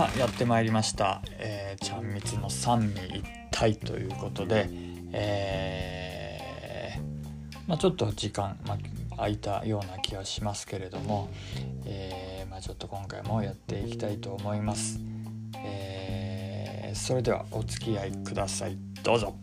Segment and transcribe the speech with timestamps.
[0.00, 4.66] さあやってまいりました「えー、ちゃんみつの三位一体」ということで、
[5.12, 8.78] えー、まあ、ちょっと時間、ま
[9.10, 11.28] あ、空いたような気はしますけれども、
[11.84, 14.98] えー、まあ、ちょっと今回もやっていきたいと思います。
[15.56, 19.34] えそれではお付き合いくださいどうぞ。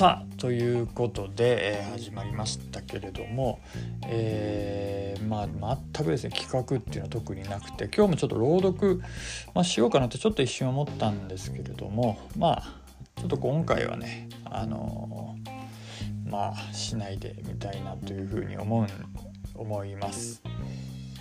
[0.00, 3.60] さあということで、えー、始まりましたけれども、
[4.06, 9.02] えー、まあ、全くですね企画っていうのは特になくて今日もちょっと朗読、
[9.52, 12.62] まあ、しようかなってちょっと一瞬思ったんですけれどもまあ
[13.18, 18.86] ちょっと今回はねあのー、まあしないでみたいなというふうに思う
[19.54, 20.42] 思います。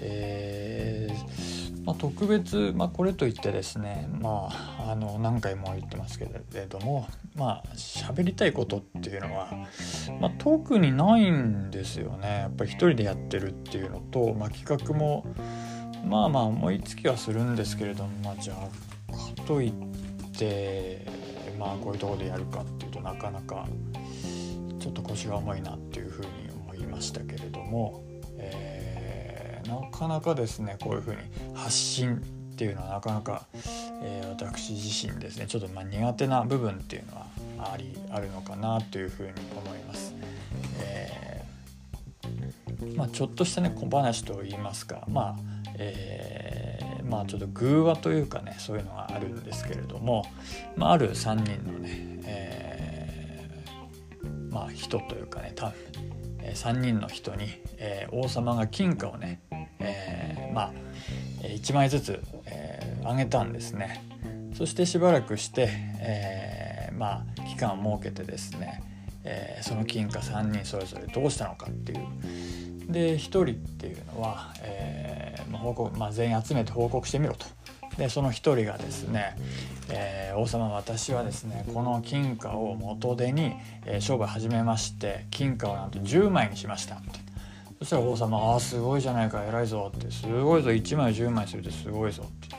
[0.00, 1.47] えー、
[1.88, 9.48] まあ、特別、まあ、これといってですねまああの何回も言ってますけれどもまあ喋りたいことっていうのは、
[10.20, 15.34] まあ、特にないんですよねやっぱり一人でやってるっていうのと、まあ、企画も
[16.04, 18.54] まあまあ思いつきはするんですけれども、まあ、じゃ
[19.10, 19.72] あかといっ
[20.36, 21.06] て
[21.58, 23.66] まあこういうとこでやるかっていうとなかなか
[24.78, 26.28] ちょっと腰が重いなっていうふうに
[26.66, 28.04] 思いましたけれども。
[28.36, 28.77] えー
[29.68, 31.18] なかなかですねこういうふうに
[31.54, 32.18] 発信っ
[32.56, 33.46] ていうのはなかなか、
[34.02, 37.26] えー、私自身ですねちょっとま苦手な部分っていうのは
[37.72, 40.14] ありあるのかなというふうに思います。
[40.80, 50.24] えー、まあ、ちょっとしたね小話と言いますかまあえー、まあちょっと偶話というかねそういうのがあるんですけれども、
[50.76, 51.90] まあ、ある3人のね、
[52.24, 55.74] えー、まあ人というかね多分
[56.54, 57.46] 3人の人に、
[57.76, 59.40] えー、王様が金貨をね
[59.88, 60.72] えー、まあ
[61.42, 64.04] 1枚ずつ、えー、あげたんですね。
[64.54, 65.68] そしてしばらくして、
[66.00, 68.82] えー、まあ期間を設けてですね、
[69.24, 72.92] えー、その金貨3人それぞれどうしたのかっていう。
[72.92, 75.18] で1人っていうのは、えー
[75.50, 77.46] まあ報告まあ、全員集めて報告してみろと。
[77.96, 79.36] でその1人がですね、
[79.90, 83.54] えー、王様私はですねこの金貨を元手に、
[83.86, 87.27] えー、勝負始めまして金貨をなんと10枚にしましたって。
[87.78, 92.56] そしたら王様「ああすごいじゃないか偉いぞ」って「すごいぞ1枚10枚するってすごいぞ」って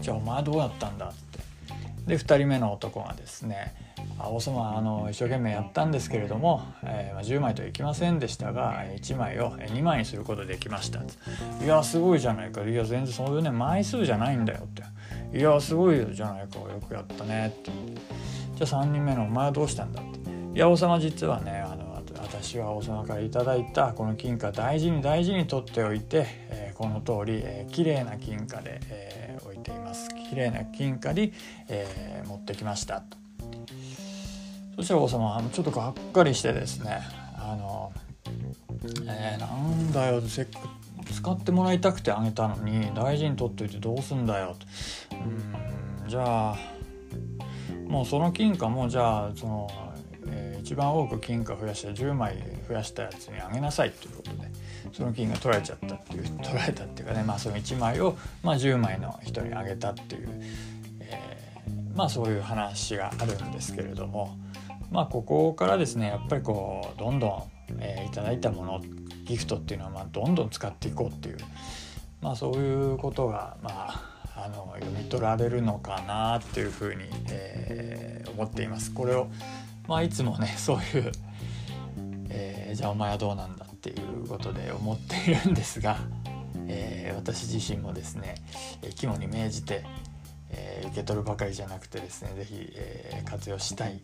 [0.00, 1.38] じゃあお前どうやったんだ?」って
[2.06, 3.74] で2人目の男がですね
[4.18, 11.00] 「あ王様あの一生懸命やったんですけれども、えー、10枚といきませんでしたが1枚を2枚にすることできました」
[11.64, 14.82] いやすごいじゃないか」いや全然そういうね枚数じゃないんだよ」って
[15.36, 17.70] 「いやすごいじゃないかよくやったね」って
[18.56, 21.65] じゃあ3人目の「お前はどうしたんだ?」って「いや王様実はね
[22.28, 30.08] 私は王様から頂いたこの金貨大事に大事に取っておいて、えー、この通り、えー、綺麗な金貨で、えー、置いています。
[30.30, 31.32] 綺麗な金貨に、
[31.68, 33.00] えー、持ってきました。
[33.00, 33.16] と
[34.76, 37.00] そしたら王様はちょっとがっかりしてですね
[37.36, 37.92] あの、
[39.06, 40.46] えー、なんだよせっ
[41.12, 44.56] 使ってもらいたくてあげたのに大事に取っといてどうすんだよ。
[45.08, 46.56] とうんじゃあ
[47.86, 49.70] もうその金貨もじゃあその
[50.66, 54.50] 一番多く金貨増やして10枚増やしたやつにあげなさいということで
[54.92, 60.28] その金が取られちゃったっていう取られたっていうかね、まあ、その1枚を、まあ、10枚の人にあげたっていう、
[60.98, 64.36] えー、まあそういう話があるんですけれども
[64.90, 67.42] まあここからですねやっぱりこうどんどん、
[67.78, 68.82] えー、いただいたもの
[69.24, 71.36] ギフトっていうのはまあどんどん使っていこうっていう、
[72.20, 78.92] まあ、そういうことがまああの読み取られるのかなっていうふうに、えー、思っています。
[78.92, 79.28] これを
[79.88, 81.12] まあいつもね そういう、
[82.30, 85.98] えー、じゃあお前はどうなんだっていうことで思っているんですが、
[86.66, 88.34] えー、私自身もですね
[88.96, 89.84] 肝に銘じて、
[90.50, 94.00] えー、受け取るばかりじゃなくてですね是非、えー、活用したい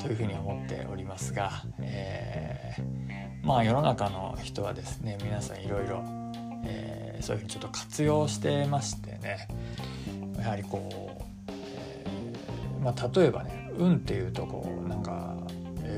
[0.00, 6.02] というふうに思っておりますが、えー、まあ世の中の人はですね皆さんいろいろ、
[6.64, 9.48] えー、そういうふうにちょっと活用してましてね
[10.38, 15.36] やはりこう、えーまあ、例えばね運っていうとこうなんか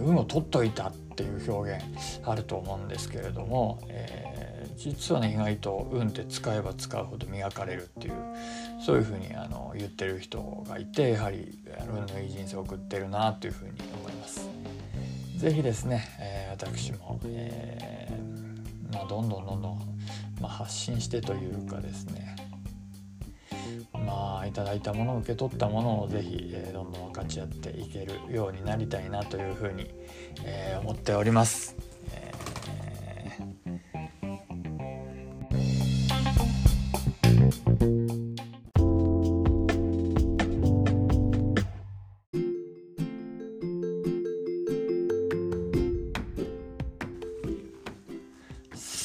[0.00, 1.84] 運を取っといたっていう表現
[2.24, 8.14] あると思うんですけれども、えー、実はね意外と運って使えば使うほど磨かれるっていう
[8.84, 11.58] そういうふうにあの言ってる人がいてやはり
[11.88, 14.48] 運のいい人生を送ってるなというふうに思います。
[15.36, 19.78] ぜひですね、えー、私も、えーまあ、どんどんどんどん、
[20.40, 22.36] まあ、発信してというかですね
[23.92, 29.90] まあいただいたもの受け取ったものを是非、えー、どんどん分かち合っていけるようになりたいなというふうに、
[30.44, 31.76] えー、思っております。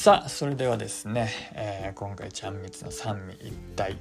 [0.08, 3.98] さあそれではですね、えー、今回ちゃんみつの三味一体、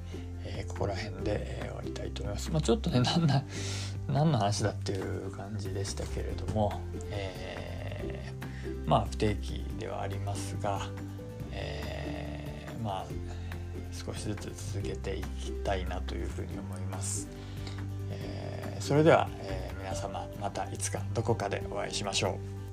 [0.62, 2.50] ー、ここら辺で、えー、終わりたいと思います。
[2.50, 3.42] まあ、ちょっとね何な
[4.08, 6.80] 何の話だっていう感じでしたけれども、
[7.10, 10.82] えー、まあ不定期ではありますが、
[11.52, 13.06] えー、まあ
[13.92, 17.28] 少しずつ続けていきたいなというふうに思います。
[18.10, 22.65] えー、それでは、え皆様またいつかどこかでお会いしましょう。